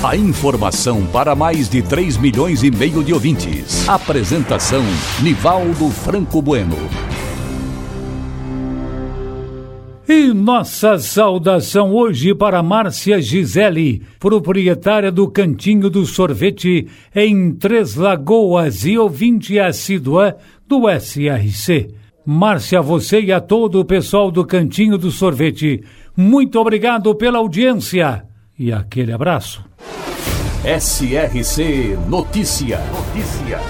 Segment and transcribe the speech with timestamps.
[0.00, 3.88] A informação para mais de 3 milhões e meio de ouvintes.
[3.88, 4.84] Apresentação
[5.20, 6.76] Nivaldo Franco Bueno.
[10.08, 18.86] E nossa saudação hoje para Márcia Gisele, proprietária do Cantinho do Sorvete em Três Lagoas
[18.86, 20.36] e ouvinte assídua
[20.68, 21.88] do SRC.
[22.24, 25.82] Márcia, você e a todo o pessoal do Cantinho do Sorvete,
[26.16, 28.27] muito obrigado pela audiência
[28.58, 29.64] e aquele abraço.
[30.64, 32.80] SRC Notícia.
[32.90, 33.60] Notícia.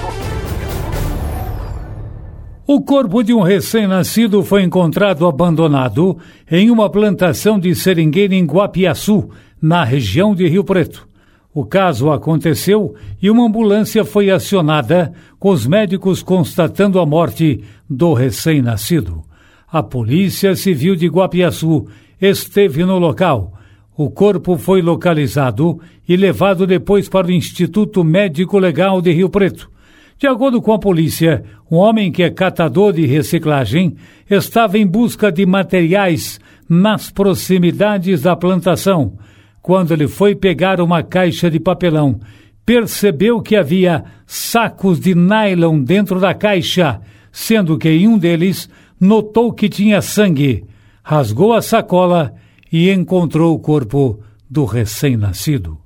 [2.67, 6.19] O corpo de um recém-nascido foi encontrado abandonado
[6.51, 11.09] em uma plantação de seringueira em Guapiaçu, na região de Rio Preto.
[11.53, 18.13] O caso aconteceu e uma ambulância foi acionada, com os médicos constatando a morte do
[18.13, 19.23] recém-nascido.
[19.71, 21.87] A Polícia Civil de Guapiaçu
[22.21, 23.58] esteve no local.
[23.99, 29.69] O corpo foi localizado e levado depois para o Instituto Médico Legal de Rio Preto.
[30.17, 33.97] De acordo com a polícia, um homem que é catador de reciclagem
[34.31, 36.39] estava em busca de materiais
[36.69, 39.19] nas proximidades da plantação.
[39.61, 42.21] Quando ele foi pegar uma caixa de papelão,
[42.65, 47.01] percebeu que havia sacos de nylon dentro da caixa,
[47.33, 50.65] sendo que em um deles notou que tinha sangue.
[51.03, 52.33] Rasgou a sacola
[52.73, 55.79] e encontrou o corpo do recém-nascido.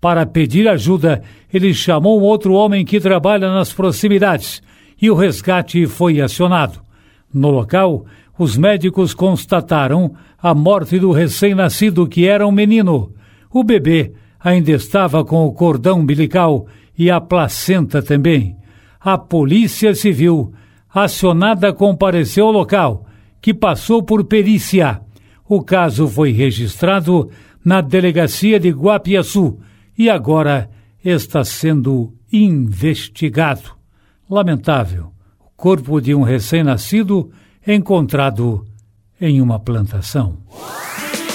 [0.00, 1.22] Para pedir ajuda,
[1.52, 4.62] ele chamou outro homem que trabalha nas proximidades
[5.00, 6.80] e o resgate foi acionado.
[7.32, 8.04] No local,
[8.38, 13.14] os médicos constataram a morte do recém-nascido, que era um menino.
[13.50, 16.66] O bebê ainda estava com o cordão umbilical
[16.98, 18.56] e a placenta também.
[19.00, 20.52] A Polícia Civil,
[20.92, 23.06] acionada, compareceu ao local,
[23.40, 25.00] que passou por perícia.
[25.48, 27.30] O caso foi registrado
[27.64, 29.58] na delegacia de Guapiaçu
[29.96, 30.70] e agora
[31.04, 33.70] está sendo investigado.
[34.28, 37.30] Lamentável, o corpo de um recém-nascido
[37.66, 38.66] encontrado
[39.20, 40.38] em uma plantação.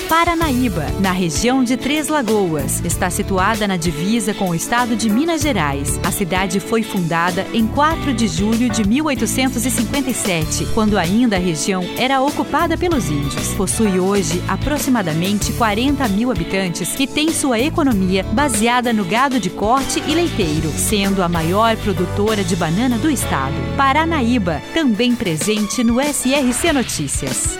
[0.10, 2.84] Paranaíba, na região de Três Lagoas.
[2.84, 6.00] Está situada na divisa com o estado de Minas Gerais.
[6.04, 12.20] A cidade foi fundada em 4 de julho de 1857, quando ainda a região era
[12.22, 13.54] ocupada pelos índios.
[13.54, 20.02] Possui hoje aproximadamente 40 mil habitantes e tem sua economia baseada no gado de corte
[20.08, 23.54] e leiteiro, sendo a maior produtora de banana do estado.
[23.78, 27.60] Paranaíba, também presente no SRC Notícias.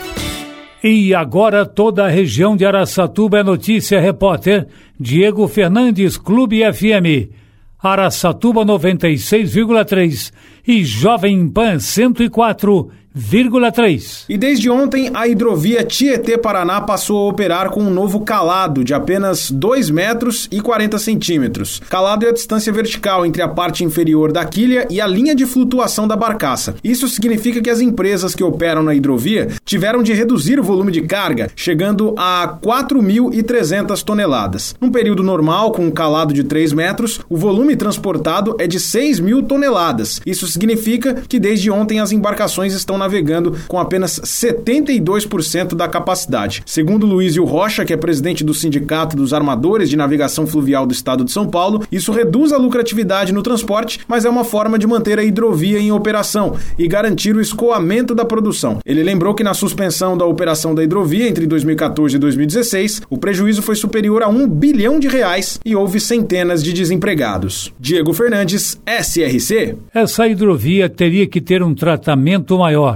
[0.82, 4.66] E agora toda a região de Araçatuba é notícia, repórter
[4.98, 7.30] Diego Fernandes, Clube FM.
[7.78, 10.32] Araçatuba 96,3
[10.66, 14.24] e Jovem Pan 104 1,3.
[14.28, 18.94] E desde ontem, a hidrovia Tietê Paraná passou a operar com um novo calado de
[18.94, 21.80] apenas 2 metros e 40 centímetros.
[21.88, 25.44] Calado é a distância vertical entre a parte inferior da quilha e a linha de
[25.44, 26.76] flutuação da barcaça.
[26.84, 31.02] Isso significa que as empresas que operam na hidrovia tiveram de reduzir o volume de
[31.02, 34.76] carga, chegando a 4.300 toneladas.
[34.80, 39.18] Num período normal, com um calado de 3 metros, o volume transportado é de 6
[39.18, 40.20] mil toneladas.
[40.24, 46.62] Isso significa que desde ontem as embarcações estão navegando com apenas 72% da capacidade.
[46.64, 51.24] Segundo Luizio Rocha, que é presidente do Sindicato dos Armadores de Navegação Fluvial do Estado
[51.24, 55.18] de São Paulo, isso reduz a lucratividade no transporte, mas é uma forma de manter
[55.18, 58.78] a hidrovia em operação e garantir o escoamento da produção.
[58.84, 63.62] Ele lembrou que na suspensão da operação da hidrovia entre 2014 e 2016, o prejuízo
[63.62, 67.72] foi superior a um bilhão de reais e houve centenas de desempregados.
[67.78, 69.76] Diego Fernandes, SRC.
[69.94, 72.89] Essa hidrovia teria que ter um tratamento maior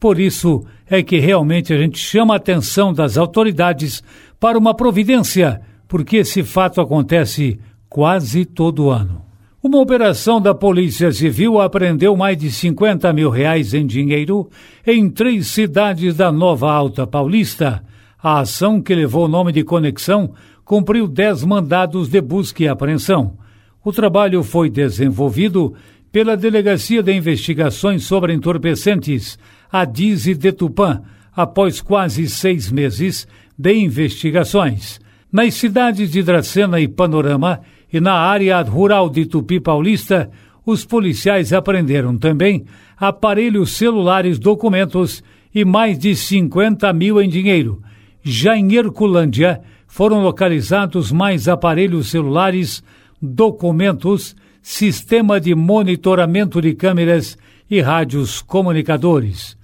[0.00, 4.02] por isso é que realmente a gente chama a atenção das autoridades
[4.38, 7.58] para uma providência, porque esse fato acontece
[7.88, 9.22] quase todo ano.
[9.60, 14.48] Uma operação da Polícia Civil apreendeu mais de 50 mil reais em dinheiro
[14.86, 17.82] em três cidades da Nova Alta Paulista.
[18.22, 20.32] A ação, que levou o nome de Conexão,
[20.64, 23.36] cumpriu dez mandados de busca e apreensão.
[23.84, 25.74] O trabalho foi desenvolvido
[26.12, 29.38] pela Delegacia de Investigações sobre Entorpecentes,
[29.70, 31.02] a Dize de Tupã,
[31.34, 33.26] após quase seis meses
[33.56, 35.00] de investigações.
[35.30, 37.60] Nas cidades de Dracena e Panorama
[37.92, 40.30] e na área rural de Tupi Paulista,
[40.64, 42.64] os policiais apreenderam também
[42.96, 45.22] aparelhos celulares, documentos
[45.54, 47.82] e mais de 50 mil em dinheiro.
[48.22, 52.82] Já em Herculândia, foram localizados mais aparelhos celulares,
[53.20, 57.36] documentos, sistema de monitoramento de câmeras
[57.70, 59.57] e rádios comunicadores.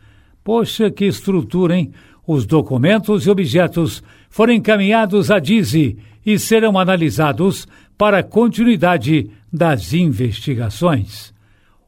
[0.44, 1.90] Poxa, que estrutura, hein?
[2.26, 11.32] Os documentos e objetos foram encaminhados à DIZI e serão analisados para continuidade das investigações.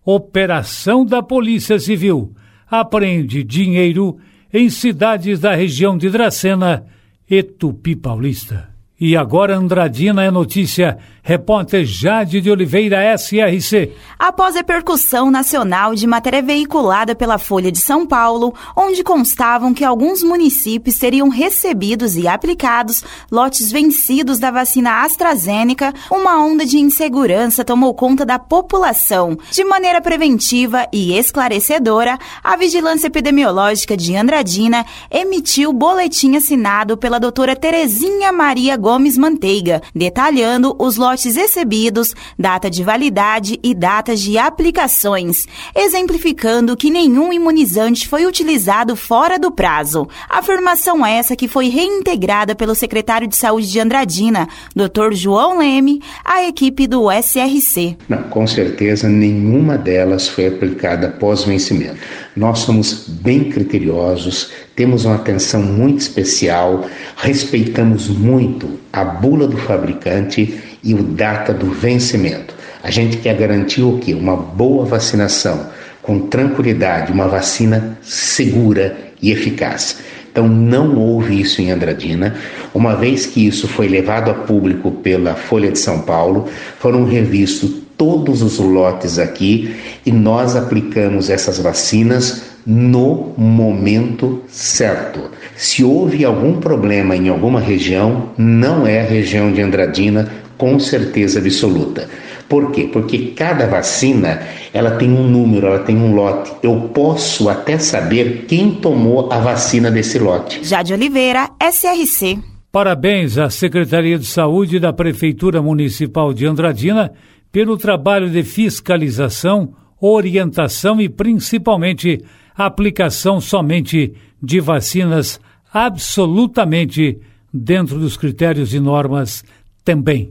[0.05, 2.33] Operação da Polícia Civil
[2.71, 4.19] apreende dinheiro
[4.53, 6.85] em cidades da região de Dracena
[7.29, 8.76] e Tupi Paulista.
[8.99, 10.97] E agora Andradina é notícia.
[11.23, 13.93] Repórter Jade de Oliveira, SRC.
[14.17, 20.23] Após repercussão nacional de matéria veiculada pela Folha de São Paulo, onde constavam que alguns
[20.23, 27.93] municípios teriam recebidos e aplicados lotes vencidos da vacina AstraZeneca, uma onda de insegurança tomou
[27.93, 29.37] conta da população.
[29.51, 37.57] De maneira preventiva e esclarecedora, a Vigilância Epidemiológica de Andradina emitiu boletim assinado pela doutora
[37.57, 45.49] Terezinha Maria Gomes Manteiga, detalhando os lotes recebidos, data de validade e datas de aplicações,
[45.75, 50.07] exemplificando que nenhum imunizante foi utilizado fora do prazo.
[50.31, 55.15] Afirmação essa que foi reintegrada pelo secretário de Saúde de Andradina, Dr.
[55.15, 57.97] João Leme, à equipe do SRC.
[58.09, 61.99] Não, com certeza nenhuma delas foi aplicada após vencimento.
[62.37, 66.85] Nós somos bem criteriosos, temos uma atenção muito especial,
[67.17, 72.55] respeitamos muito a bula do fabricante e o data do vencimento.
[72.83, 74.13] A gente quer garantir o quê?
[74.13, 75.69] Uma boa vacinação,
[76.03, 79.99] com tranquilidade, uma vacina segura e eficaz.
[80.31, 82.37] Então não houve isso em Andradina.
[82.75, 86.47] Uma vez que isso foi levado a público pela Folha de São Paulo,
[86.79, 89.75] foram revistos todos os lotes aqui
[90.05, 95.31] e nós aplicamos essas vacinas no momento certo.
[95.55, 100.29] Se houve algum problema em alguma região, não é a região de Andradina,
[100.59, 102.09] com certeza absoluta.
[102.49, 102.89] Por quê?
[102.93, 104.41] Porque cada vacina
[104.73, 106.53] ela tem um número, ela tem um lote.
[106.63, 110.61] Eu posso até saber quem tomou a vacina desse lote.
[110.63, 112.39] Jade Oliveira, SRC.
[112.71, 117.13] Parabéns à Secretaria de Saúde da Prefeitura Municipal de Andradina
[117.51, 122.23] pelo trabalho de fiscalização, orientação e principalmente
[122.55, 125.41] aplicação somente de vacinas
[125.73, 127.19] absolutamente
[127.53, 129.45] dentro dos critérios e normas
[129.85, 130.31] também.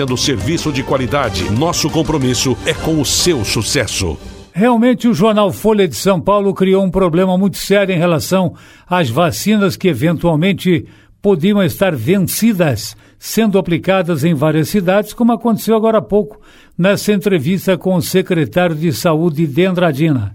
[0.00, 1.50] oferecendo serviço de qualidade.
[1.50, 4.16] Nosso compromisso é com o seu sucesso.
[4.52, 8.54] Realmente, o jornal Folha de São Paulo criou um problema muito sério em relação
[8.86, 10.86] às vacinas que eventualmente
[11.22, 16.40] podiam estar vencidas, sendo aplicadas em várias cidades, como aconteceu agora há pouco
[16.76, 20.34] nessa entrevista com o secretário de Saúde de Andradina.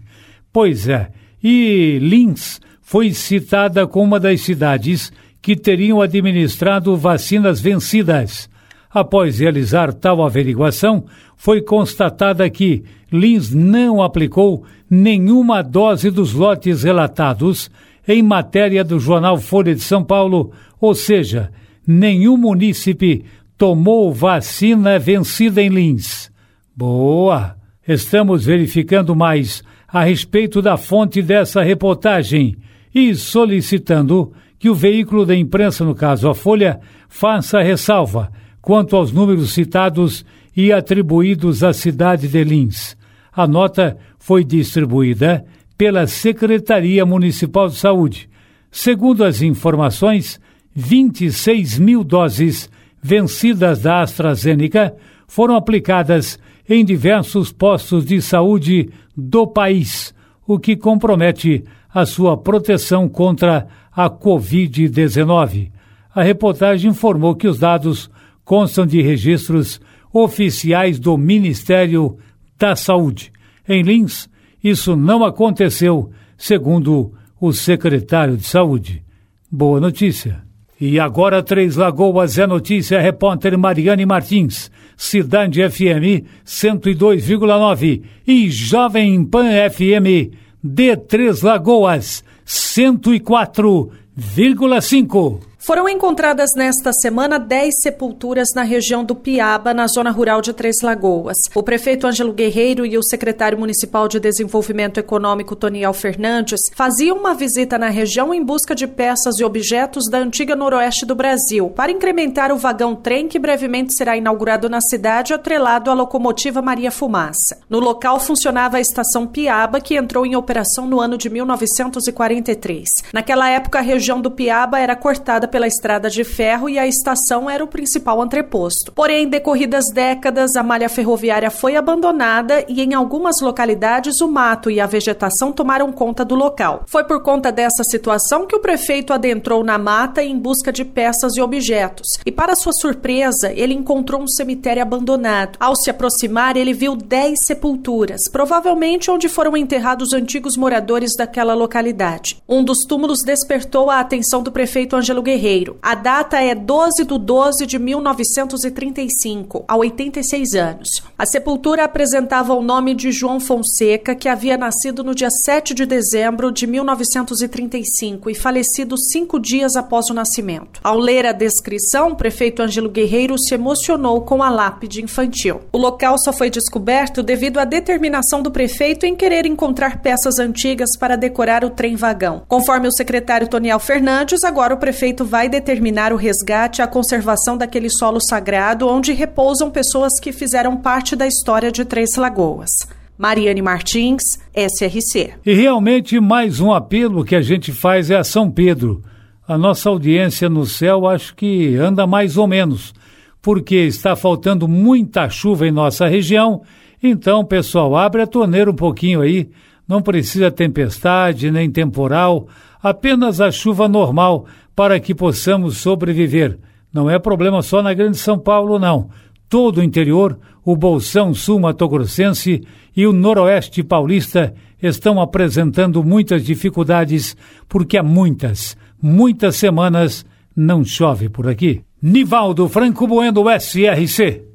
[0.53, 1.09] Pois é,
[1.43, 8.47] e Lins foi citada como uma das cidades que teriam administrado vacinas vencidas.
[8.95, 11.03] Após realizar tal averiguação,
[11.35, 17.69] foi constatada que Lins não aplicou nenhuma dose dos lotes relatados
[18.07, 21.51] em matéria do jornal Folha de São Paulo, ou seja,
[21.85, 23.25] nenhum munícipe
[23.57, 26.31] tomou vacina vencida em Lins.
[26.73, 27.57] Boa!
[27.85, 32.55] Estamos verificando mais a respeito da fonte dessa reportagem
[32.93, 38.31] e solicitando que o veículo da imprensa, no caso a Folha, faça ressalva
[38.65, 40.25] quanto aos números citados
[40.57, 42.97] e atribuídos à cidade de Lins.
[43.31, 45.45] A nota foi distribuída
[45.77, 48.27] pela Secretaria Municipal de Saúde.
[48.71, 50.41] Segundo as informações,
[50.73, 52.67] 26 mil doses
[52.99, 54.95] vencidas da AstraZeneca
[55.27, 60.11] foram aplicadas em diversos postos de saúde do país,
[60.47, 65.69] o que compromete a sua proteção contra a Covid-19.
[66.15, 68.09] A reportagem informou que os dados
[68.45, 69.81] constam de registros
[70.13, 72.17] oficiais do Ministério
[72.57, 73.33] da Saúde.
[73.67, 74.29] Em Lins,
[74.63, 77.11] isso não aconteceu, segundo
[77.41, 79.03] o secretário de Saúde.
[79.51, 80.45] Boa notícia.
[80.79, 89.47] E agora Três Lagoas é notícia, repórter Mariane Martins, Cidade FM 102,9 e Jovem Pan
[89.69, 90.33] FM
[90.63, 95.41] de Três Lagoas 104,5.
[95.65, 100.75] Foram encontradas nesta semana 10 sepulturas na região do Piaba, na zona rural de Três
[100.83, 101.37] Lagoas.
[101.55, 107.33] O prefeito Ângelo Guerreiro e o secretário municipal de Desenvolvimento Econômico, Toniel Fernandes, faziam uma
[107.33, 111.91] visita na região em busca de peças e objetos da antiga noroeste do Brasil, para
[111.91, 117.57] incrementar o vagão-trem que brevemente será inaugurado na cidade, atrelado à locomotiva Maria Fumaça.
[117.67, 122.87] No local funcionava a estação Piaba, que entrou em operação no ano de 1943.
[123.11, 127.49] Naquela época, a região do Piaba era cortada pela estrada de ferro e a estação
[127.49, 128.91] era o principal entreposto.
[128.91, 134.81] Porém, decorridas décadas, a malha ferroviária foi abandonada e em algumas localidades o mato e
[134.81, 136.83] a vegetação tomaram conta do local.
[136.87, 141.37] Foi por conta dessa situação que o prefeito adentrou na mata em busca de peças
[141.37, 142.19] e objetos.
[142.25, 145.55] E para sua surpresa, ele encontrou um cemitério abandonado.
[145.57, 152.43] Ao se aproximar, ele viu 10 sepulturas, provavelmente onde foram enterrados antigos moradores daquela localidade.
[152.45, 155.77] Um dos túmulos despertou a atenção do prefeito Ângelo Guerreiro Guerreiro.
[155.81, 160.89] A data é 12 de 12 de 1935, há 86 anos.
[161.17, 165.85] A sepultura apresentava o nome de João Fonseca, que havia nascido no dia 7 de
[165.85, 170.79] dezembro de 1935 e falecido cinco dias após o nascimento.
[170.83, 175.61] Ao ler a descrição, o prefeito Ângelo Guerreiro se emocionou com a lápide infantil.
[175.71, 180.97] O local só foi descoberto devido à determinação do prefeito em querer encontrar peças antigas
[180.97, 182.43] para decorar o trem-vagão.
[182.47, 186.87] Conforme o secretário Toniel Fernandes, agora o prefeito vai vai determinar o resgate e a
[186.87, 192.69] conservação daquele solo sagrado onde repousam pessoas que fizeram parte da história de Três Lagoas.
[193.17, 195.33] Mariane Martins, SRC.
[195.45, 199.03] E realmente mais um apelo que a gente faz é a São Pedro.
[199.45, 202.93] A nossa audiência no céu acho que anda mais ou menos,
[203.41, 206.61] porque está faltando muita chuva em nossa região.
[207.03, 209.49] Então, pessoal, abre a torneira um pouquinho aí.
[209.85, 212.47] Não precisa tempestade nem temporal,
[212.85, 216.59] apenas a chuva normal para que possamos sobreviver.
[216.93, 219.09] Não é problema só na Grande São Paulo, não.
[219.49, 222.61] Todo o interior, o Bolsão Sul Mato Grossense
[222.95, 227.35] e o Noroeste Paulista estão apresentando muitas dificuldades
[227.67, 230.23] porque há muitas, muitas semanas
[230.55, 231.81] não chove por aqui.
[231.99, 234.54] Nivaldo Franco Bueno, SRC.